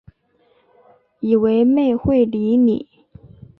[1.19, 2.87] 以为妹会理你